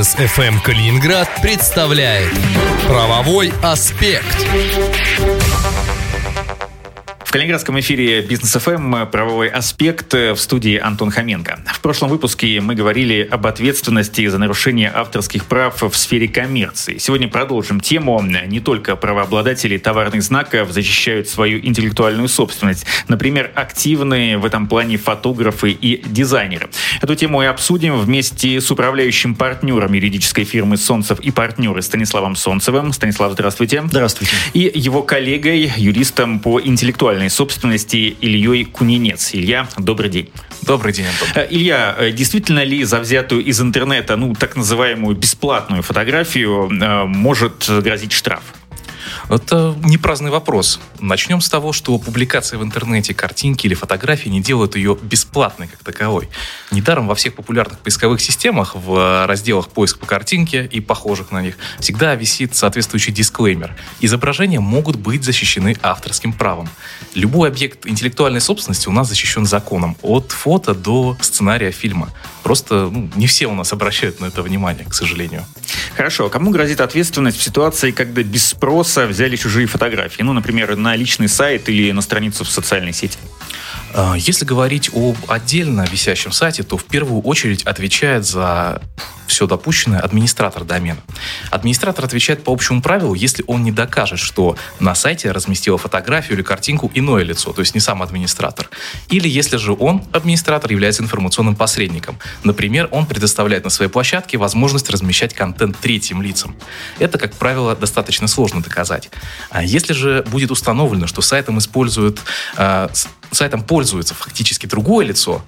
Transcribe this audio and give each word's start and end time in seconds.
Бизнес 0.00 0.16
FM 0.16 0.62
Калининград 0.62 1.28
представляет 1.42 2.32
Правовой 2.88 3.52
аспект. 3.62 4.46
В 7.30 7.32
Калининградском 7.32 7.78
эфире 7.78 8.22
Бизнес 8.22 8.56
ФМ 8.60 9.06
правовой 9.06 9.46
аспект 9.46 10.12
в 10.14 10.34
студии 10.34 10.76
Антон 10.76 11.12
Хоменко. 11.12 11.60
В 11.64 11.78
прошлом 11.78 12.08
выпуске 12.08 12.60
мы 12.60 12.74
говорили 12.74 13.22
об 13.30 13.46
ответственности 13.46 14.26
за 14.26 14.38
нарушение 14.38 14.90
авторских 14.92 15.44
прав 15.44 15.80
в 15.80 15.96
сфере 15.96 16.26
коммерции. 16.26 16.98
Сегодня 16.98 17.28
продолжим 17.28 17.78
тему. 17.78 18.20
Не 18.20 18.58
только 18.58 18.96
правообладатели 18.96 19.78
товарных 19.78 20.24
знаков 20.24 20.72
защищают 20.72 21.28
свою 21.28 21.64
интеллектуальную 21.64 22.26
собственность. 22.26 22.84
Например, 23.06 23.52
активные 23.54 24.36
в 24.36 24.44
этом 24.44 24.66
плане 24.66 24.96
фотографы 24.96 25.70
и 25.70 26.02
дизайнеры. 26.04 26.68
Эту 27.00 27.14
тему 27.14 27.44
и 27.44 27.46
обсудим 27.46 27.96
вместе 27.96 28.60
с 28.60 28.68
управляющим 28.72 29.36
партнером 29.36 29.92
юридической 29.92 30.42
фирмы 30.42 30.76
«Солнцев 30.76 31.20
и 31.20 31.30
партнеры» 31.30 31.80
Станиславом 31.80 32.34
Солнцевым. 32.34 32.92
Станислав, 32.92 33.34
здравствуйте. 33.34 33.84
Здравствуйте. 33.86 34.34
И 34.52 34.68
его 34.74 35.04
коллегой, 35.04 35.72
юристом 35.76 36.40
по 36.40 36.60
интеллектуальной 36.60 37.19
интеллектуальной 37.20 37.30
собственности 37.30 38.16
Ильей 38.20 38.64
Кунинец. 38.64 39.34
Илья, 39.34 39.68
добрый 39.76 40.10
день. 40.10 40.30
Добрый 40.62 40.92
день, 40.92 41.06
Антон. 41.06 41.28
Э, 41.34 41.46
Илья, 41.50 41.94
э, 41.98 42.12
действительно 42.12 42.64
ли 42.64 42.84
за 42.84 43.00
взятую 43.00 43.44
из 43.44 43.60
интернета, 43.60 44.16
ну, 44.16 44.34
так 44.34 44.56
называемую 44.56 45.16
бесплатную 45.16 45.82
фотографию 45.82 46.70
э, 46.70 47.04
может 47.04 47.68
грозить 47.68 48.12
штраф? 48.12 48.42
Это 49.28 49.76
не 49.82 49.98
праздный 49.98 50.30
вопрос. 50.30 50.80
Начнем 50.98 51.40
с 51.40 51.48
того, 51.48 51.72
что 51.72 51.98
публикация 51.98 52.58
в 52.58 52.62
интернете 52.62 53.14
картинки 53.14 53.66
или 53.66 53.74
фотографии 53.74 54.28
не 54.28 54.40
делают 54.40 54.76
ее 54.76 54.96
бесплатной 55.00 55.68
как 55.68 55.82
таковой. 55.82 56.28
Недаром 56.70 57.06
во 57.06 57.14
всех 57.14 57.34
популярных 57.34 57.78
поисковых 57.80 58.20
системах 58.20 58.74
в 58.74 59.26
разделах 59.26 59.68
поиск 59.68 59.98
по 59.98 60.06
картинке 60.06 60.64
и 60.64 60.80
похожих 60.80 61.30
на 61.30 61.42
них 61.42 61.56
всегда 61.78 62.14
висит 62.14 62.54
соответствующий 62.56 63.12
дисклеймер. 63.12 63.74
Изображения 64.00 64.60
могут 64.60 64.96
быть 64.96 65.24
защищены 65.24 65.76
авторским 65.82 66.32
правом. 66.32 66.68
Любой 67.14 67.48
объект 67.48 67.86
интеллектуальной 67.86 68.40
собственности 68.40 68.88
у 68.88 68.92
нас 68.92 69.08
защищен 69.08 69.46
законом, 69.46 69.96
от 70.02 70.32
фото 70.32 70.74
до 70.74 71.16
сценария 71.20 71.70
фильма. 71.70 72.10
Просто 72.42 72.90
ну, 72.92 73.10
не 73.16 73.26
все 73.26 73.46
у 73.46 73.54
нас 73.54 73.72
обращают 73.72 74.20
на 74.20 74.26
это 74.26 74.42
внимание, 74.42 74.84
к 74.84 74.94
сожалению. 74.94 75.44
Хорошо. 75.96 76.26
А 76.26 76.30
кому 76.30 76.50
грозит 76.50 76.80
ответственность 76.80 77.38
в 77.38 77.42
ситуации, 77.42 77.90
когда 77.90 78.22
без 78.22 78.46
спроса 78.46 79.06
взяли 79.06 79.36
чужие 79.36 79.66
фотографии? 79.66 80.22
Ну, 80.22 80.32
например, 80.32 80.76
на 80.76 80.96
личный 80.96 81.28
сайт 81.28 81.68
или 81.68 81.92
на 81.92 82.02
страницу 82.02 82.44
в 82.44 82.50
социальной 82.50 82.92
сети? 82.92 83.18
А, 83.92 84.14
если 84.16 84.44
говорить 84.44 84.90
об 84.94 85.16
отдельно 85.28 85.86
висящем 85.90 86.32
сайте, 86.32 86.62
то 86.62 86.76
в 86.76 86.84
первую 86.84 87.22
очередь 87.22 87.62
отвечает 87.64 88.24
за 88.24 88.80
все 89.26 89.46
допущенное 89.46 90.00
администратор 90.00 90.64
домена. 90.64 90.98
Администратор 91.50 92.04
отвечает 92.04 92.42
по 92.42 92.52
общему 92.52 92.82
правилу, 92.82 93.14
если 93.14 93.44
он 93.46 93.62
не 93.62 93.70
докажет, 93.70 94.18
что 94.18 94.56
на 94.80 94.94
сайте 94.96 95.30
разместило 95.30 95.78
фотографию 95.78 96.36
или 96.36 96.42
картинку 96.42 96.90
иное 96.94 97.22
лицо, 97.22 97.52
то 97.52 97.60
есть 97.60 97.74
не 97.74 97.80
сам 97.80 98.02
администратор. 98.02 98.68
Или 99.08 99.28
если 99.28 99.56
же 99.56 99.72
он, 99.72 100.02
администратор, 100.12 100.72
является 100.72 101.02
информационным 101.02 101.54
посредником. 101.54 102.18
Например, 102.42 102.88
он 102.90 103.06
предоставляет 103.06 103.62
на 103.64 103.70
своей 103.70 103.90
площадке 103.90 104.36
возможность 104.36 104.90
размещать 104.90 105.32
контент 105.32 105.78
третьим 105.78 106.22
лицам. 106.22 106.56
Это, 106.98 107.16
как 107.16 107.34
правило, 107.34 107.76
достаточно 107.76 108.26
сложно 108.26 108.62
доказать. 108.62 109.10
А 109.50 109.62
если 109.62 109.92
же 109.92 110.24
будет 110.28 110.50
установлено, 110.50 111.06
что 111.06 111.22
сайтом 111.22 111.58
используют 111.58 112.20
э, 112.56 112.88
сайтом 113.36 113.62
пользуется 113.62 114.14
фактически 114.14 114.66
другое 114.66 115.06
лицо, 115.06 115.44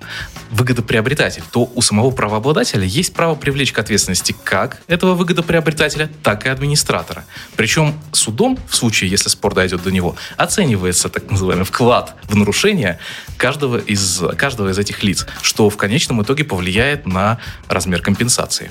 выгодоприобретатель, 0.50 1.42
то 1.50 1.70
у 1.74 1.82
самого 1.82 2.10
правообладателя 2.10 2.84
есть 2.84 3.14
право 3.14 3.34
привлечь 3.34 3.72
к 3.72 3.78
ответственности 3.78 4.34
как 4.44 4.82
этого 4.86 5.14
выгодоприобретателя, 5.14 6.10
так 6.22 6.46
и 6.46 6.48
администратора. 6.48 7.24
Причем 7.56 7.94
судом, 8.12 8.58
в 8.68 8.76
случае, 8.76 9.10
если 9.10 9.28
спор 9.28 9.54
дойдет 9.54 9.82
до 9.82 9.90
него, 9.90 10.16
оценивается 10.36 11.08
так 11.08 11.30
называемый 11.30 11.64
вклад 11.64 12.14
в 12.24 12.36
нарушение 12.36 12.98
каждого 13.36 13.78
из, 13.78 14.22
каждого 14.36 14.70
из 14.70 14.78
этих 14.78 15.02
лиц, 15.02 15.26
что 15.42 15.70
в 15.70 15.76
конечном 15.76 16.22
итоге 16.22 16.44
повлияет 16.44 17.06
на 17.06 17.38
размер 17.68 18.02
компенсации. 18.02 18.70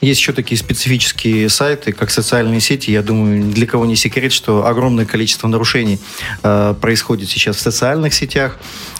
Есть 0.00 0.20
еще 0.20 0.32
такие 0.32 0.58
специфические 0.58 1.48
сайты, 1.50 1.92
как 1.92 2.10
социальные 2.10 2.60
сети. 2.60 2.90
Я 2.90 3.02
думаю, 3.02 3.50
для 3.52 3.66
кого 3.66 3.84
не 3.84 3.96
секрет, 3.96 4.32
что 4.32 4.66
огромное 4.66 5.04
количество 5.04 5.46
нарушений 5.46 5.98
э, 6.42 6.74
происходит 6.80 7.28
сейчас 7.28 7.56
в 7.56 7.60
социальных 7.60 8.14
сетях. 8.14 8.58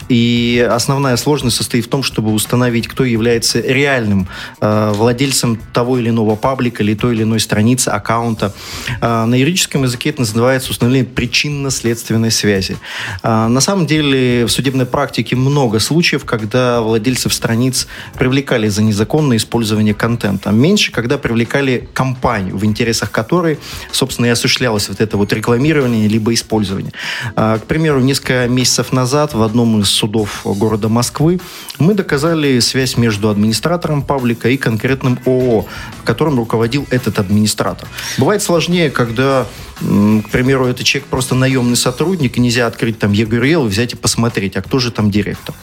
И 0.09 0.67
основная 0.69 1.15
сложность 1.15 1.55
состоит 1.55 1.85
в 1.85 1.89
том, 1.89 2.03
чтобы 2.03 2.33
установить, 2.33 2.87
кто 2.87 3.05
является 3.05 3.61
реальным 3.61 4.27
э, 4.59 4.91
владельцем 4.93 5.57
того 5.73 5.97
или 5.97 6.09
иного 6.09 6.35
паблика 6.35 6.83
или 6.83 6.93
той 6.93 7.15
или 7.15 7.23
иной 7.23 7.39
страницы, 7.39 7.89
аккаунта. 7.89 8.53
Э, 9.01 9.25
на 9.25 9.35
юридическом 9.35 9.83
языке 9.83 10.09
это 10.09 10.21
называется 10.21 10.71
установление 10.71 11.09
причинно-следственной 11.09 12.29
связи. 12.29 12.77
Э, 13.23 13.47
на 13.47 13.61
самом 13.61 13.87
деле 13.87 14.45
в 14.45 14.49
судебной 14.49 14.85
практике 14.85 15.35
много 15.35 15.79
случаев, 15.79 16.25
когда 16.25 16.81
владельцев 16.81 17.33
страниц 17.33 17.87
привлекали 18.19 18.67
за 18.67 18.83
незаконное 18.83 19.37
использование 19.37 19.93
контента. 19.93 20.51
Меньше, 20.51 20.90
когда 20.91 21.17
привлекали 21.17 21.87
компанию, 21.93 22.57
в 22.57 22.65
интересах 22.65 23.11
которой, 23.11 23.59
собственно, 23.91 24.27
и 24.27 24.29
осуществлялось 24.29 24.89
вот 24.89 25.01
это 25.01 25.17
вот 25.17 25.33
рекламирование 25.33 26.07
либо 26.07 26.33
использование. 26.33 26.93
Э, 27.35 27.59
к 27.61 27.65
примеру, 27.65 27.99
несколько 27.99 28.47
месяцев 28.47 28.91
назад 28.91 29.33
в 29.33 29.41
одном 29.41 29.81
из 29.81 29.89
судов 29.89 30.41
города 30.45 30.89
Москвы, 30.89 31.39
мы 31.79 31.93
доказали 31.93 32.59
связь 32.59 32.97
между 32.97 33.29
администратором 33.29 34.03
паблика 34.03 34.49
и 34.49 34.57
конкретным 34.57 35.19
ООО, 35.25 35.65
которым 36.03 36.37
руководил 36.37 36.85
этот 36.89 37.19
администратор. 37.19 37.87
Бывает 38.17 38.41
сложнее, 38.41 38.89
когда 38.89 39.47
к 39.81 40.29
примеру, 40.31 40.67
этот 40.67 40.85
человек 40.85 41.09
просто 41.09 41.33
наемный 41.33 41.75
сотрудник, 41.75 42.37
и 42.37 42.39
нельзя 42.39 42.67
открыть 42.67 42.99
там 42.99 43.13
ЕГРЛ, 43.13 43.65
взять 43.65 43.93
и 43.93 43.95
посмотреть, 43.95 44.55
а 44.55 44.61
кто 44.61 44.77
же 44.77 44.91
там 44.91 45.09
директор. 45.09 45.55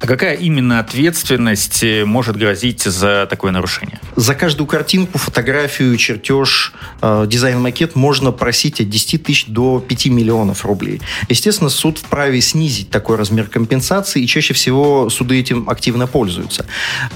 А 0.00 0.06
какая 0.06 0.34
именно 0.34 0.78
ответственность 0.78 1.82
э, 1.82 2.06
может 2.06 2.36
грозить 2.36 2.82
за 2.82 3.26
такое 3.28 3.52
нарушение? 3.52 4.00
За 4.16 4.34
каждую 4.34 4.66
картинку, 4.66 5.18
фотографию, 5.18 5.94
чертеж, 5.96 6.72
э, 7.02 7.26
дизайн-макет 7.28 7.96
можно 7.96 8.32
просить 8.32 8.80
от 8.80 8.88
10 8.88 9.22
тысяч 9.22 9.46
до 9.46 9.78
5 9.80 10.06
миллионов 10.06 10.64
рублей. 10.64 11.02
Естественно, 11.28 11.68
суд 11.68 11.98
вправе 11.98 12.40
снизить 12.40 12.90
такой 12.90 13.16
размер 13.16 13.48
компенсации, 13.48 14.22
и 14.22 14.26
чаще 14.26 14.54
всего 14.54 15.10
суды 15.10 15.38
этим 15.38 15.68
активно 15.68 16.06
пользуются. 16.06 16.64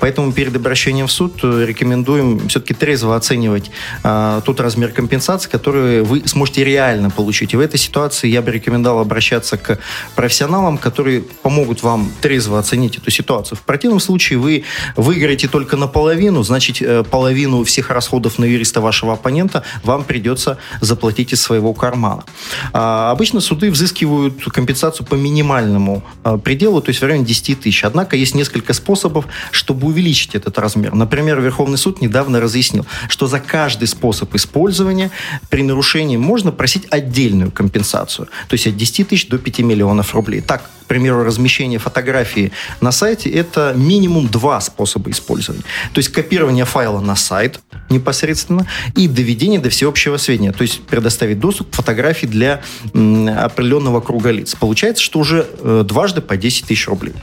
Поэтому 0.01 0.33
перед 0.33 0.55
обращением 0.55 1.07
в 1.07 1.13
суд 1.13 1.41
э, 1.43 1.65
рекомендуем 1.67 2.49
все-таки 2.49 2.75
трезво 2.75 3.17
оценивать 3.17 3.71
э, 4.03 4.43
тот 4.45 4.61
размер 4.61 4.91
компенсации, 4.91 5.49
который 5.49 6.03
вы 6.03 6.23
сможете 6.27 6.65
реально 6.65 7.09
получить. 7.09 7.55
И 7.55 7.57
в 7.57 7.61
этой 7.61 7.79
ситуации 7.79 8.29
я 8.29 8.43
бы 8.43 8.51
рекомендовал 8.51 9.01
обращаться 9.01 9.57
к 9.57 9.79
профессионалам, 10.15 10.77
которые 10.77 11.23
помогут 11.23 11.83
вам 11.83 12.13
трезво 12.21 12.34
оценить 12.59 12.99
эту 12.99 13.11
ситуацию. 13.11 13.59
В 13.59 13.63
противном 13.63 14.01
случае 14.01 14.39
вы 14.39 14.65
выиграете 14.97 15.49
только 15.49 15.77
наполовину, 15.77 16.43
значит, 16.43 16.81
э, 16.81 17.05
половину 17.05 17.65
всех 17.65 17.91
расходов 17.91 18.39
на 18.39 18.45
юриста 18.45 18.81
вашего 18.81 19.13
оппонента 19.13 19.63
вам 19.83 20.05
придется 20.05 20.59
заплатить 20.81 21.33
из 21.33 21.43
своего 21.43 21.75
кармана. 21.75 22.25
А, 22.73 23.11
обычно 23.11 23.41
суды 23.41 23.71
взыскивают 23.71 24.45
компенсацию 24.45 25.07
по 25.07 25.15
минимальному 25.15 26.03
а, 26.23 26.39
пределу, 26.39 26.81
то 26.81 26.91
есть 26.91 27.01
в 27.01 27.05
районе 27.05 27.25
10 27.25 27.61
тысяч. 27.61 27.85
Однако 27.85 28.17
есть 28.17 28.35
несколько 28.35 28.73
способов, 28.73 29.27
чтобы 29.51 29.87
увеличить 29.87 30.35
этот 30.35 30.59
размер. 30.59 30.95
Например, 30.95 31.41
Верховный 31.41 31.79
суд 31.79 32.01
недавно 32.01 32.41
разъяснил, 32.41 32.87
что 33.09 33.27
за 33.27 33.41
каждый 33.41 33.89
способ 33.89 34.35
использования 34.35 35.11
при 35.49 35.63
нарушении 35.63 36.17
можно 36.17 36.53
просить 36.53 36.87
отдельную 36.91 37.51
компенсацию. 37.51 38.29
То 38.49 38.55
есть 38.55 38.67
от 38.67 38.77
10 38.77 39.09
тысяч 39.09 39.29
до 39.29 39.39
5 39.39 39.61
миллионов 39.61 40.15
рублей. 40.15 40.41
Так, 40.41 40.71
к 40.85 40.87
примеру, 40.87 41.25
размещение 41.25 41.79
фотографии 41.79 42.53
на 42.83 42.93
сайте– 42.93 43.31
это 43.31 43.73
минимум 43.75 44.29
два 44.29 44.61
способа 44.61 45.11
использования. 45.11 45.63
То 45.95 45.99
есть 45.99 46.11
копирование 46.11 46.67
файла 46.67 47.01
на 47.01 47.17
сайт 47.17 47.61
непосредственно 47.89 48.67
и 48.95 49.09
доведение 49.09 49.61
до 49.61 49.71
всеобщего 49.71 50.19
сведения. 50.19 50.53
То 50.53 50.63
есть 50.63 50.83
предоставить 50.83 51.41
доступ 51.41 51.71
к 51.71 51.75
фотографии 51.75 52.27
для 52.27 52.61
определенного 52.93 54.03
круга 54.03 54.31
лиц. 54.31 54.55
Получается, 54.55 55.03
что 55.03 55.21
уже 55.21 55.47
э, 55.59 55.85
дважды 55.87 56.21
по 56.21 56.37
10 56.37 56.67
тысяч 56.67 56.87
рублей. 56.87 57.15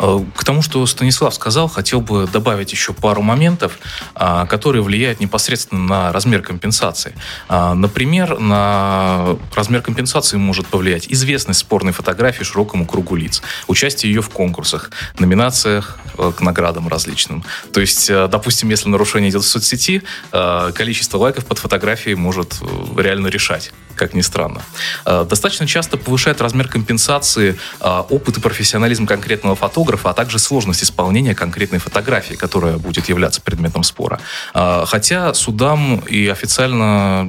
Э, 0.00 0.20
к 0.34 0.44
тому, 0.44 0.62
что 0.62 0.84
Станислав 0.86 1.34
сказал, 1.34 1.68
хотел 1.68 2.00
бы 2.00 2.26
добавить 2.26 2.72
еще 2.72 2.92
пару 2.92 3.22
моментов, 3.22 3.78
а, 4.14 4.46
которые 4.46 4.82
влияют 4.82 5.20
непосредственно 5.20 5.86
на 5.86 6.12
размер 6.12 6.42
компенсации. 6.42 7.14
А, 7.48 7.74
например, 7.74 8.38
на 8.38 9.36
размер 9.54 9.82
компенсации 9.82 10.38
может 10.38 10.66
повлиять 10.66 11.06
известность 11.08 11.60
спорной 11.60 11.92
фотографии 11.92 12.44
широкому 12.44 12.86
кругу 12.86 13.16
лиц, 13.16 13.42
участие 13.66 14.12
ее 14.12 14.22
в 14.22 14.30
конкурсах, 14.30 14.90
номинациях 15.18 15.98
э, 16.16 16.32
к 16.36 16.40
наградам 16.40 16.88
различным. 16.88 17.44
То 17.72 17.80
есть, 17.80 18.08
э, 18.08 18.26
допустим, 18.28 18.70
если 18.70 18.88
нарушение 18.88 19.30
идет 19.30 19.42
в 19.42 19.48
соцсети, 19.48 20.02
количество 20.30 21.18
лайков 21.18 21.44
под 21.44 21.58
фотографией 21.58 22.14
может 22.14 22.60
реально 22.96 23.28
решать 23.28 23.72
как 23.96 24.14
ни 24.14 24.22
странно. 24.22 24.62
Достаточно 25.04 25.66
часто 25.66 25.98
повышает 25.98 26.40
размер 26.40 26.68
компенсации 26.68 27.58
опыт 27.80 28.38
и 28.38 28.40
профессионализм 28.40 29.06
конкретного 29.06 29.56
фотографа, 29.56 29.89
фотографа, 29.96 30.10
а 30.10 30.12
также 30.12 30.38
сложность 30.38 30.82
исполнения 30.82 31.34
конкретной 31.34 31.78
фотографии, 31.78 32.34
которая 32.34 32.78
будет 32.78 33.08
являться 33.08 33.40
предметом 33.40 33.82
спора. 33.82 34.20
А, 34.54 34.84
хотя 34.86 35.34
судам 35.34 36.00
и 36.10 36.28
официально 36.28 37.28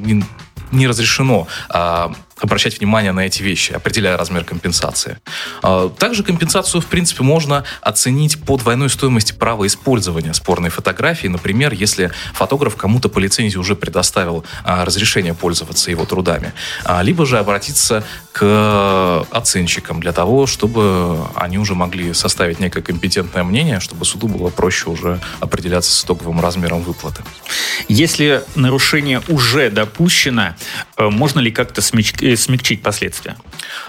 не 0.72 0.88
разрешено 0.88 1.48
а, 1.70 2.14
обращать 2.42 2.80
внимание 2.80 3.12
на 3.12 3.22
эти 3.22 3.42
вещи, 3.42 3.72
определяя 3.74 4.18
размер 4.18 4.44
компенсации. 4.44 5.18
А, 5.62 5.90
также 5.90 6.24
компенсацию, 6.24 6.82
в 6.82 6.88
принципе, 6.88 7.24
можно 7.24 7.64
оценить 7.82 8.42
по 8.44 8.58
двойной 8.58 8.90
стоимости 8.90 9.34
права 9.34 9.66
использования 9.68 10.34
спорной 10.34 10.70
фотографии. 10.70 11.28
Например, 11.28 11.74
если 11.74 12.12
фотограф 12.34 12.76
кому-то 12.76 13.10
по 13.10 13.20
лицензии 13.20 13.58
уже 13.58 13.76
предоставил 13.76 14.46
а, 14.64 14.86
разрешение 14.86 15.34
пользоваться 15.34 15.92
его 15.92 16.06
трудами. 16.06 16.54
А, 16.84 17.02
либо 17.02 17.26
же 17.26 17.38
обратиться 17.38 18.04
к 18.32 19.26
оценщикам 19.32 20.00
для 20.00 20.14
того, 20.14 20.48
чтобы 20.48 21.18
они 21.36 21.58
уже 21.58 21.76
могли 21.76 22.14
составить 22.14 22.60
некое 22.60 22.82
компетентное 22.82 23.44
мнение, 23.44 23.80
чтобы 23.80 24.06
суду 24.06 24.28
было 24.28 24.50
проще 24.50 24.90
уже 24.90 25.20
определяться 25.40 25.92
с 25.92 26.04
итоговым 26.04 26.40
размером 26.40 26.82
выплаты. 26.82 27.24
Если 27.88 28.44
нарушение 28.56 29.22
уже 29.28 29.70
допущено, 29.70 30.56
э, 30.98 31.10
можно 31.10 31.40
ли 31.40 31.52
как-то 31.52 31.82
смягчить 31.82 32.31
смягчить 32.36 32.82
последствия? 32.82 33.36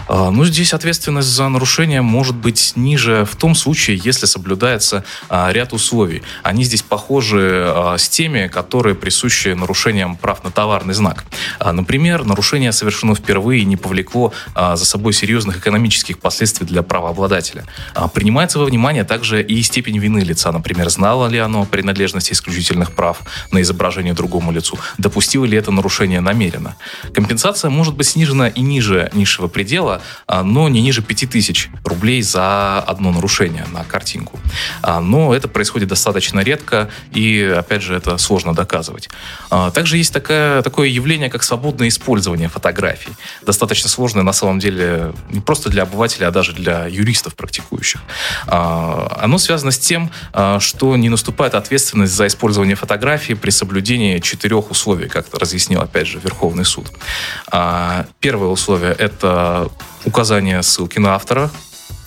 А, 0.09 0.31
ну, 0.31 0.45
здесь 0.45 0.75
ответственность 0.75 1.29
за 1.29 1.49
нарушение 1.49 2.03
может 2.03 2.35
быть 2.35 2.73
ниже 2.77 3.25
в 3.25 3.37
том 3.37 3.55
случае, 3.55 4.01
если 4.03 4.27
соблюдается 4.27 5.05
а, 5.29 5.51
ряд 5.53 5.73
условий. 5.73 6.23
Они 6.43 6.65
здесь 6.65 6.83
похожи 6.83 7.65
а, 7.67 7.97
с 7.99 8.09
теми, 8.09 8.49
которые 8.49 8.95
присущи 8.95 9.49
нарушениям 9.49 10.17
прав 10.17 10.45
на 10.45 10.51
товарный 10.51 10.95
знак. 10.95 11.25
Например, 11.61 12.25
нарушение 12.25 12.73
совершено 12.73 13.15
впервые 13.15 13.63
и 13.63 13.65
не 13.65 13.77
повлекло 13.77 14.33
за 14.55 14.85
собой 14.85 15.13
серьезных 15.13 15.59
экономических 15.59 16.19
последствий 16.19 16.67
для 16.67 16.83
правообладателя. 16.83 17.65
Принимается 18.15 18.59
во 18.59 18.65
внимание 18.65 19.05
также 19.05 19.43
и 19.43 19.63
степень 19.63 19.99
вины 19.99 20.21
лица. 20.21 20.53
Например, 20.53 20.89
знало 20.89 21.29
ли 21.29 21.39
оно 21.39 21.65
принадлежности 21.65 22.33
исключительных 22.33 22.93
прав 22.93 23.21
на 23.51 23.61
изображение 23.63 24.15
другому 24.15 24.53
лицу, 24.53 24.79
допустило 24.99 25.45
ли 25.45 25.57
это 25.57 25.71
нарушение 25.71 26.21
намеренно. 26.21 26.77
Компенсация 27.15 27.71
может 27.71 27.95
быть 27.95 28.09
снижена 28.09 28.22
снижена 28.23 28.47
и 28.47 28.61
ниже 28.61 29.11
низшего 29.15 29.49
предела, 29.49 30.01
а, 30.29 30.45
но 30.45 30.69
не 30.69 30.81
ниже 30.81 31.03
5000 31.03 31.71
рублей 31.85 32.23
за 32.23 32.79
одно 32.79 33.11
нарушение 33.11 33.67
на 33.73 33.83
картинку. 33.83 34.39
А, 34.81 35.01
но 35.01 35.35
это 35.35 35.49
происходит 35.49 35.89
достаточно 35.89 36.39
редко, 36.41 36.89
и, 37.13 37.43
опять 37.59 37.83
же, 37.83 37.97
это 37.97 38.19
сложно 38.19 38.55
доказывать. 38.55 39.09
А, 39.51 39.73
также 39.73 39.97
есть 39.97 40.13
такое, 40.13 40.63
такое 40.63 40.89
явление, 40.89 41.31
как 41.31 41.43
свободное 41.43 41.89
использование 41.89 42.49
фотографий. 42.49 43.13
Достаточно 43.45 43.89
сложное, 43.89 44.23
на 44.23 44.33
самом 44.33 44.61
деле, 44.61 45.13
не 45.31 45.41
просто 45.41 45.69
для 45.69 45.83
обывателя, 45.83 46.29
а 46.29 46.31
даже 46.31 46.53
для 46.53 46.87
юристов 46.87 47.35
практикующих. 47.35 48.03
Оно 48.47 49.39
связано 49.39 49.73
с 49.73 49.79
тем, 49.79 50.11
что 50.61 50.97
не 50.97 51.09
наступает 51.09 51.55
ответственность 51.55 52.13
за 52.13 52.27
использование 52.27 52.77
фотографии 52.77 53.35
при 53.35 53.51
соблюдении 53.51 54.19
четырех 54.21 54.71
условий, 54.71 55.09
как 55.09 55.27
разъяснил, 55.35 55.81
опять 55.81 56.07
же, 56.07 56.21
Верховный 56.21 56.65
суд. 56.65 56.87
Первое 58.23 58.51
условие– 58.51 58.93
это 58.99 59.69
указание 60.05 60.63
ссылки 60.63 61.01
на 61.01 61.17
автора 61.17 61.51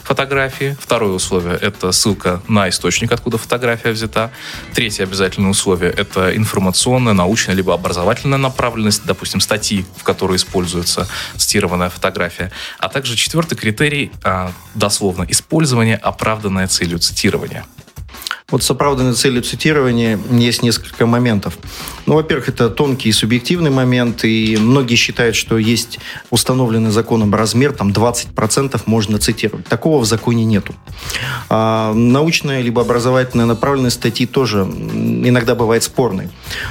фотографии. 0.02 0.78
Второе 0.80 1.12
условие– 1.12 1.58
это 1.62 1.92
ссылка 1.92 2.42
на 2.48 2.70
источник, 2.70 3.12
откуда 3.12 3.38
фотография 3.38 3.92
взята. 3.92 4.32
Третье 4.74 5.04
обязательное 5.04 5.52
условие– 5.52 5.92
это 5.98 6.34
информационная, 6.38 7.12
научная, 7.12 7.54
либо 7.54 7.74
образовательная 7.74 8.38
направленность, 8.38 9.06
допустим, 9.06 9.42
статьи, 9.42 9.86
в 9.98 10.04
которой 10.04 10.38
используется 10.38 11.06
цитированная 11.36 11.90
фотография. 11.90 12.50
А 12.80 12.88
также 12.88 13.18
четвертый 13.18 13.58
критерий, 13.58 14.10
а, 14.24 14.54
дословно, 14.74 15.26
использование, 15.28 15.98
оправданное 15.98 16.68
целью 16.68 17.00
цитирования. 17.00 17.66
Вот 18.56 18.64
с 18.64 18.72
оправданной 18.72 19.12
целью 19.12 19.42
цитирования 19.42 20.18
есть 20.32 20.64
несколько 20.64 21.06
моментов. 21.06 21.58
Ну, 22.06 22.14
во-первых, 22.16 22.48
это 22.48 22.70
тонкий 22.70 23.10
и 23.10 23.12
субъективный 23.12 23.70
момент, 23.70 24.24
и 24.24 24.56
многие 24.58 24.96
считают, 24.96 25.36
что 25.36 25.58
есть 25.58 26.00
установленный 26.30 26.92
законом 26.92 27.36
размер, 27.36 27.74
там 27.74 27.90
20% 27.90 28.82
можно 28.86 29.20
цитировать. 29.20 29.68
Такого 29.68 30.00
в 30.00 30.06
законе 30.06 30.46
нету. 30.46 30.74
А, 31.50 31.92
научная 31.94 32.62
либо 32.62 32.82
образовательная 32.82 33.46
направленность 33.46 33.98
статьи 33.98 34.26
тоже 34.26 34.60
иногда 34.60 35.54
бывает 35.54 35.84
спорной. 35.84 36.30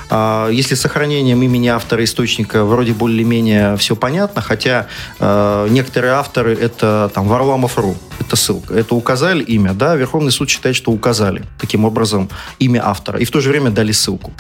А, 0.09 0.49
если 0.49 0.77
с 0.77 0.81
сохранением 0.81 1.43
имени 1.43 1.69
автора 1.69 2.03
источника 2.03 2.65
вроде 2.65 2.95
более-менее 2.95 3.77
все 3.77 3.95
понятно, 3.95 4.41
хотя 4.41 4.87
а, 5.19 5.69
некоторые 5.69 6.15
авторы 6.15 6.55
это 6.55 7.11
там 7.13 7.29
Варламов.ру, 7.29 7.95
это 8.21 8.37
ссылка, 8.37 8.73
это 8.73 8.95
указали 8.95 9.43
имя, 9.43 9.75
да, 9.75 9.97
Верховный 9.97 10.33
суд 10.33 10.49
считает, 10.49 10.77
что 10.77 10.93
указали 10.93 11.45
таким 11.75 11.85
образом 11.87 12.29
имя 12.61 12.83
автора 12.85 13.19
и 13.19 13.25
в 13.25 13.31
то 13.31 13.41
же 13.41 13.51
время 13.51 13.71
дали 13.71 13.91
ссылку. 13.91 14.33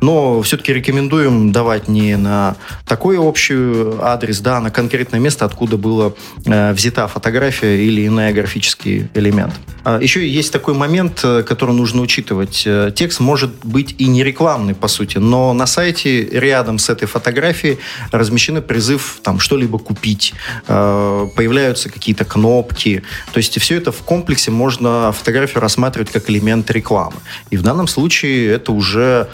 Но 0.00 0.40
все-таки 0.40 0.72
рекомендуем 0.72 1.52
давать 1.52 1.88
не 1.88 2.16
на 2.16 2.56
такой 2.86 3.18
общий 3.18 4.00
адрес, 4.00 4.40
да, 4.40 4.56
а 4.56 4.60
на 4.60 4.70
конкретное 4.70 5.20
место, 5.20 5.44
откуда 5.44 5.76
была 5.76 6.12
э, 6.46 6.72
взята 6.72 7.08
фотография 7.08 7.76
или 7.86 8.06
иной 8.06 8.32
графический 8.32 9.08
элемент. 9.14 9.52
А 9.86 10.00
еще 10.00 10.28
есть 10.28 10.52
такой 10.52 10.74
момент, 10.74 11.20
э, 11.22 11.44
который 11.44 11.72
нужно 11.72 12.02
учитывать. 12.02 12.64
Э, 12.66 12.90
текст 12.92 13.20
может 13.20 13.52
быть 13.64 13.94
и 13.98 14.08
не 14.08 14.24
рекламный, 14.24 14.74
по 14.74 14.88
сути, 14.88 15.18
но 15.18 15.52
на 15.52 15.68
сайте 15.68 16.24
рядом 16.24 16.80
с 16.80 16.90
этой 16.90 17.06
фотографией 17.06 17.78
размещен 18.10 18.60
призыв 18.62 19.20
там 19.22 19.38
что-либо 19.38 19.78
купить, 19.78 20.34
э, 20.66 21.28
появляются 21.36 21.88
какие-то 21.88 22.24
кнопки. 22.24 23.04
То 23.32 23.36
есть 23.36 23.60
все 23.60 23.76
это 23.76 23.92
в 23.92 23.98
комплексе 23.98 24.50
можно 24.50 25.12
фотографию 25.12 25.60
рассматривать 25.60 26.10
как 26.10 26.28
элемент 26.30 26.68
рекламы. 26.72 27.18
И 27.50 27.56
в 27.56 27.62
данном 27.62 27.86
случае 27.86 28.54
это 28.54 28.72
уже 28.72 29.28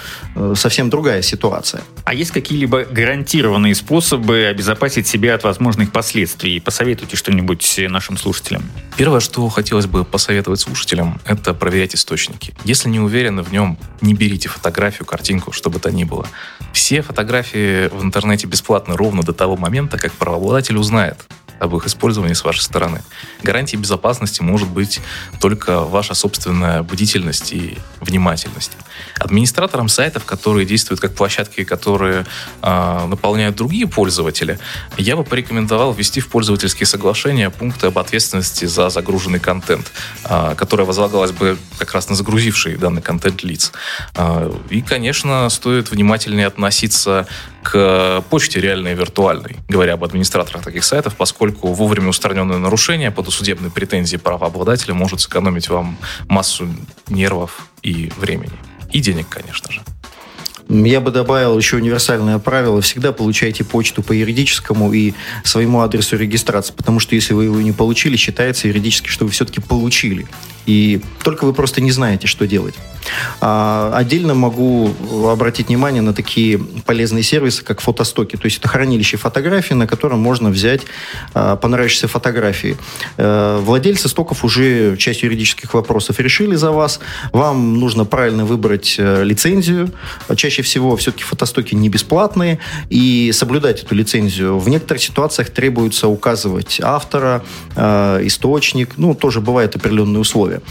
совсем 0.55 0.91
другая 0.91 1.23
ситуация. 1.23 1.83
А 2.05 2.13
есть 2.13 2.31
какие-либо 2.31 2.85
гарантированные 2.85 3.75
способы 3.75 4.45
обезопасить 4.45 5.07
себя 5.07 5.35
от 5.35 5.45
возможных 5.45 5.93
последствий? 5.93 6.61
Посоветуйте 6.61 7.17
что-нибудь 7.17 7.81
нашим 7.89 8.19
слушателям. 8.19 8.63
Первое, 8.99 9.21
что 9.21 9.49
хотелось 9.49 9.87
бы 9.87 10.05
посоветовать 10.05 10.42
слушателям, 10.57 11.21
это 11.25 11.55
проверять 11.55 11.95
источники. 11.95 12.55
Если 12.65 12.89
не 12.89 13.01
уверены 13.01 13.43
в 13.43 13.53
нем, 13.53 13.79
не 14.01 14.15
берите 14.15 14.49
фотографию, 14.49 15.07
картинку, 15.07 15.53
что 15.53 15.71
бы 15.71 15.79
то 15.79 15.91
ни 15.91 16.05
было. 16.05 16.27
Все 16.73 17.03
фотографии 17.03 17.89
в 17.89 18.03
интернете 18.03 18.47
бесплатны 18.47 18.97
ровно 18.97 19.23
до 19.23 19.33
того 19.33 19.57
момента, 19.57 19.99
как 19.99 20.13
правообладатель 20.13 20.77
узнает, 20.77 21.27
об 21.63 21.77
их 21.77 21.87
использовании 21.87 22.35
с 22.35 22.43
вашей 22.43 22.61
стороны. 22.61 23.03
Гарантией 23.43 23.81
безопасности 23.81 24.43
может 24.43 24.69
быть 24.69 25.01
только 25.41 25.81
ваша 25.81 26.15
собственная 26.15 26.83
бдительность 26.83 27.53
и 27.53 27.79
внимательность. 28.01 28.73
Администраторам 29.21 29.89
сайтов, 29.89 30.25
которые 30.25 30.67
действуют 30.67 31.01
как 31.01 31.15
площадки, 31.15 31.63
которые 31.63 32.27
э, 32.63 33.07
наполняют 33.07 33.55
другие 33.55 33.87
пользователи, 33.87 34.59
я 34.97 35.17
бы 35.17 35.23
порекомендовал 35.23 35.93
ввести 35.93 36.21
в 36.21 36.29
пользовательские 36.29 36.87
соглашения 36.87 37.49
пункты 37.49 37.87
об 37.87 37.99
ответственности 37.99 38.65
за 38.65 38.91
загруженный 38.91 39.39
контент, 39.39 39.93
э, 40.25 40.55
которая 40.57 40.85
возлагалась 40.85 41.31
бы 41.31 41.59
как 41.79 41.93
раз 41.93 42.09
на 42.09 42.17
загрузивший 42.17 42.77
данный 42.77 43.03
контент 43.03 43.45
лиц. 43.45 43.71
Э, 44.17 44.53
и, 44.69 44.83
конечно, 44.83 45.49
стоит 45.49 45.93
внимательнее 45.93 46.49
относиться 46.49 47.29
к 47.63 48.23
почте 48.31 48.61
реальной 48.61 48.93
и 48.93 48.95
виртуальной, 48.95 49.57
говоря 49.69 49.95
об 49.95 50.05
администраторах 50.05 50.63
таких 50.63 50.85
сайтов, 50.85 51.17
поскольку 51.17 51.73
вовремя 51.73 52.09
устраненное 52.09 52.59
нарушение 52.59 53.11
по 53.11 53.23
досудебной 53.23 53.71
претензии 53.71 54.17
правообладателя 54.17 54.95
может 54.95 55.21
сэкономить 55.21 55.69
вам 55.69 55.97
массу 56.29 56.69
нервов 57.09 57.69
и 57.83 58.11
времени. 58.19 58.53
И 58.91 59.01
денег, 59.01 59.29
конечно 59.29 59.71
же. 59.73 59.81
Я 60.69 61.01
бы 61.01 61.11
добавил 61.11 61.59
еще 61.59 61.77
универсальное 61.77 62.39
правило. 62.39 62.81
Всегда 62.81 63.13
получайте 63.13 63.65
почту 63.65 64.03
по 64.03 64.13
юридическому 64.13 64.93
и 64.93 65.13
своему 65.45 65.81
адресу 65.81 66.17
регистрации, 66.17 66.73
потому 66.73 67.01
что 67.01 67.15
если 67.15 67.35
вы 67.35 67.45
его 67.45 67.61
не 67.61 67.73
получили, 67.73 68.17
считается 68.17 68.69
юридически, 68.69 69.09
что 69.09 69.25
вы 69.25 69.33
все-таки 69.33 69.61
получили. 69.61 70.27
И 70.67 71.01
только 71.23 71.45
вы 71.45 71.53
просто 71.53 71.81
не 71.81 71.91
знаете, 71.91 72.27
что 72.27 72.47
делать. 72.47 72.75
А, 73.41 73.93
отдельно 73.95 74.35
могу 74.35 74.91
обратить 75.29 75.69
внимание 75.69 76.03
на 76.03 76.15
такие 76.15 76.59
полезные 76.59 77.23
сервисы, 77.23 77.65
как 77.65 77.81
фотостоки. 77.81 78.37
То 78.37 78.47
есть 78.47 78.59
это 78.59 78.69
хранилище 78.69 79.17
фотографий, 79.17 79.75
на 79.75 79.87
котором 79.87 80.21
можно 80.21 80.51
взять 80.51 80.83
а, 81.35 81.57
понравившиеся 81.57 82.09
фотографии. 82.09 82.77
А, 83.17 83.61
владельцы 83.61 84.09
стоков 84.09 84.45
уже 84.45 84.97
часть 84.97 85.23
юридических 85.23 85.75
вопросов 85.75 86.21
решили 86.21 86.55
за 86.55 86.71
вас. 86.71 87.01
Вам 87.33 87.79
нужно 87.79 88.05
правильно 88.05 88.45
выбрать 88.45 88.97
а, 88.99 89.23
лицензию. 89.23 89.91
Чаще 90.37 90.63
всего 90.63 90.97
все-таки 90.97 91.25
фотостоки 91.25 91.75
не 91.75 91.89
бесплатные. 91.89 92.59
И 92.91 93.31
соблюдать 93.33 93.83
эту 93.83 93.95
лицензию. 93.95 94.59
В 94.59 94.69
некоторых 94.69 95.03
ситуациях 95.03 95.51
требуется 95.51 96.09
указывать 96.09 96.81
автора, 96.83 97.43
а, 97.77 98.21
источник. 98.25 98.91
Ну, 98.97 99.15
тоже 99.15 99.41
бывают 99.41 99.77
определенные 99.77 100.21
условия. 100.21 100.52
Условия. 100.53 100.63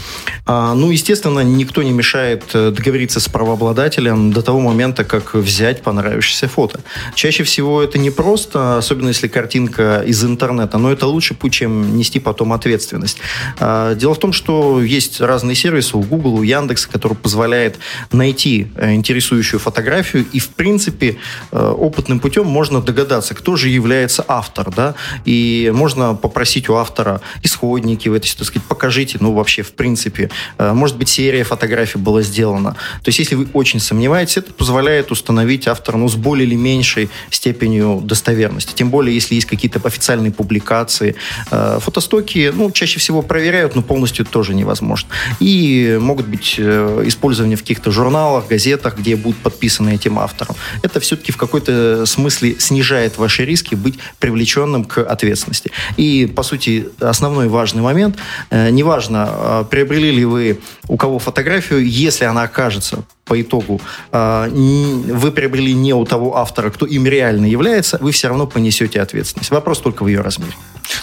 А, 0.46 0.74
ну, 0.74 0.90
естественно, 0.90 1.40
никто 1.40 1.82
не 1.82 1.92
мешает 1.92 2.42
э, 2.54 2.70
договориться 2.70 3.20
с 3.20 3.28
правообладателем 3.28 4.32
до 4.32 4.42
того 4.42 4.60
момента, 4.60 5.04
как 5.04 5.34
взять 5.34 5.82
понравившееся 5.82 6.48
фото. 6.48 6.80
Чаще 7.14 7.44
всего 7.44 7.82
это 7.82 7.98
не 7.98 8.10
просто, 8.10 8.78
особенно 8.78 9.08
если 9.08 9.28
картинка 9.28 10.02
из 10.06 10.24
интернета, 10.24 10.78
но 10.78 10.92
это 10.92 11.06
лучший 11.06 11.36
путь, 11.36 11.52
чем 11.52 11.96
нести 11.96 12.20
потом 12.20 12.52
ответственность. 12.52 13.18
А, 13.60 13.94
дело 13.94 14.14
в 14.14 14.18
том, 14.18 14.32
что 14.32 14.82
есть 14.82 15.20
разные 15.20 15.54
сервисы 15.54 15.96
у 15.96 16.02
Google, 16.02 16.34
у 16.34 16.42
Яндекса, 16.42 16.88
которые 16.88 17.16
позволяют 17.16 17.78
найти 18.12 18.66
э, 18.76 18.94
интересующую 18.94 19.60
фотографию, 19.60 20.26
и, 20.32 20.38
в 20.38 20.48
принципе, 20.48 21.16
э, 21.52 21.74
опытным 21.78 22.20
путем 22.20 22.46
можно 22.46 22.80
догадаться, 22.80 23.34
кто 23.34 23.56
же 23.56 23.68
является 23.68 24.24
автор, 24.28 24.70
да, 24.70 24.94
и 25.24 25.70
можно 25.74 26.14
попросить 26.14 26.68
у 26.68 26.74
автора 26.74 27.20
исходники 27.44 28.08
в 28.08 28.14
этой 28.14 28.26
ситуации, 28.26 28.52
сказать, 28.52 28.68
покажите, 28.68 29.18
ну, 29.20 29.32
вообще, 29.32 29.62
в 29.72 29.74
принципе, 29.74 30.28
э, 30.58 30.72
может 30.72 30.96
быть, 30.96 31.08
серия 31.08 31.44
фотографий 31.44 31.98
была 31.98 32.22
сделана. 32.22 32.72
То 33.02 33.08
есть, 33.08 33.18
если 33.18 33.36
вы 33.36 33.48
очень 33.54 33.80
сомневаетесь, 33.80 34.36
это 34.36 34.52
позволяет 34.52 35.10
установить 35.10 35.66
автора, 35.66 35.96
ну, 35.96 36.08
с 36.08 36.14
более 36.14 36.46
или 36.46 36.56
меньшей 36.56 37.08
степенью 37.30 38.00
достоверности. 38.04 38.74
Тем 38.74 38.90
более, 38.90 39.14
если 39.14 39.34
есть 39.34 39.46
какие-то 39.46 39.80
официальные 39.82 40.32
публикации. 40.32 41.14
Э, 41.50 41.78
фотостоки, 41.80 42.52
ну, 42.54 42.70
чаще 42.70 43.00
всего 43.00 43.22
проверяют, 43.22 43.74
но 43.74 43.82
полностью 43.82 44.26
тоже 44.26 44.54
невозможно. 44.54 45.08
И 45.40 45.98
могут 46.00 46.26
быть 46.26 46.56
э, 46.58 47.02
использования 47.06 47.56
в 47.56 47.60
каких-то 47.60 47.90
журналах, 47.90 48.48
газетах, 48.48 48.98
где 48.98 49.16
будут 49.16 49.38
подписаны 49.38 49.94
этим 49.94 50.18
автором. 50.18 50.54
Это 50.82 51.00
все-таки 51.00 51.32
в 51.32 51.36
какой-то 51.36 52.04
смысле 52.06 52.56
снижает 52.58 53.16
ваши 53.16 53.44
риски 53.44 53.74
быть 53.74 53.98
привлеченным 54.18 54.84
к 54.84 54.98
ответственности. 54.98 55.70
И, 55.96 56.26
по 56.26 56.42
сути, 56.42 56.88
основной 57.00 57.48
важный 57.48 57.82
момент, 57.82 58.18
неважно, 58.50 59.28
э, 59.30 59.61
приобрели 59.64 60.10
ли 60.10 60.24
вы 60.24 60.60
у 60.88 60.96
кого 60.96 61.18
фотографию, 61.18 61.86
если 61.86 62.24
она 62.24 62.42
окажется 62.42 63.04
по 63.24 63.40
итогу 63.40 63.80
э, 64.10 64.48
вы 64.50 65.30
приобрели 65.30 65.74
не 65.74 65.94
у 65.94 66.04
того 66.04 66.36
автора, 66.36 66.70
кто 66.70 66.86
им 66.86 67.06
реально 67.06 67.46
является, 67.46 67.98
вы 68.00 68.12
все 68.12 68.28
равно 68.28 68.46
понесете 68.46 69.00
ответственность. 69.00 69.50
Вопрос 69.50 69.78
только 69.78 70.02
в 70.04 70.08
ее 70.08 70.20
размере. 70.20 70.54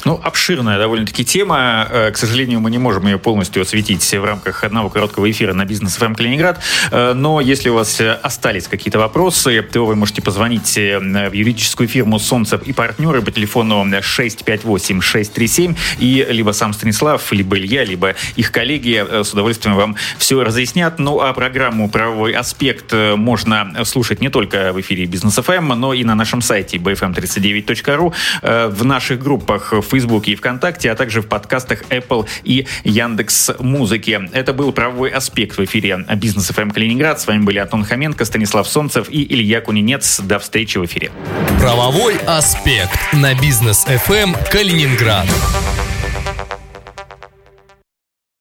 Ну, 0.06 0.20
обширная 0.24 0.78
довольно-таки 0.78 1.26
тема. 1.26 1.88
К 2.14 2.18
сожалению, 2.18 2.60
мы 2.60 2.72
не 2.72 2.78
можем 2.78 3.06
ее 3.08 3.18
полностью 3.18 3.62
осветить 3.62 4.04
в 4.14 4.24
рамках 4.24 4.64
одного 4.64 4.90
короткого 4.90 5.30
эфира 5.30 5.54
на 5.54 5.66
бизнес 5.66 5.96
ФМ 5.98 6.16
Калининград. 6.16 6.60
Но 6.92 7.42
если 7.42 7.70
у 7.70 7.76
вас 7.76 8.02
остались 8.02 8.68
какие-то 8.68 9.00
вопросы, 9.00 9.62
то 9.62 9.86
вы 9.86 9.96
можете 9.96 10.22
позвонить 10.22 10.76
в 10.76 11.34
юридическую 11.34 11.88
фирму 11.88 12.20
«Солнцев 12.20 12.62
и 12.64 12.74
партнеры» 12.74 13.22
по 13.22 13.32
телефону 13.32 13.86
658-637 13.86 15.78
и 16.00 16.28
либо 16.30 16.52
сам 16.52 16.74
Станислав, 16.74 17.32
либо 17.32 17.58
Илья, 17.58 17.84
либо 17.84 18.16
их 18.36 18.52
коллеги 18.52 19.06
с 19.24 19.32
удовольствием 19.34 19.76
вам 19.76 19.96
все 20.18 20.44
разъяснят. 20.44 21.00
Ну, 21.00 21.20
а 21.20 21.34
программу 21.34 21.90
«Правовой 21.90 22.34
аспект» 22.34 22.94
можно 22.94 23.84
слушать 23.86 24.22
не 24.22 24.30
только 24.30 24.74
в 24.74 24.80
эфире 24.82 25.06
Бизнес 25.06 25.36
ФМ, 25.36 25.68
но 25.68 25.94
и 25.94 26.04
на 26.04 26.16
нашем 26.16 26.42
сайте 26.42 26.78
bfm39.ru, 26.78 28.14
э, 28.42 28.68
в 28.68 28.86
наших 28.86 29.20
группах 29.20 29.74
в 29.82 29.88
Фейсбуке 29.88 30.32
и 30.32 30.36
ВКонтакте, 30.36 30.92
а 30.92 30.96
также 30.96 31.22
в 31.22 31.28
подкастах 31.28 31.84
Apple 31.90 32.28
и 32.44 32.68
Яндекс 32.84 33.52
Музыки. 33.60 34.30
Это 34.34 34.54
был 34.54 34.72
«Правовой 34.72 35.10
аспект» 35.10 35.58
в 35.58 35.64
эфире 35.66 36.06
Бизнес 36.16 36.48
ФМ 36.50 36.72
Калининград. 36.72 37.20
С 37.20 37.28
вами 37.28 37.44
были 37.44 37.60
Антон 37.60 37.84
Хоменко, 37.84 38.26
Станислав 38.26 38.68
Солнцев 38.68 39.10
и 39.10 39.26
Илья 39.34 39.62
Кунинец. 39.62 40.20
До 40.20 40.40
встречи 40.40 40.78
в 40.78 40.86
эфире. 40.86 41.12
Правовой 41.60 42.18
аспект 42.26 43.00
на 43.14 43.34
Бизнес 43.36 43.86
ФМ 43.86 44.34
Калининград. 44.52 45.28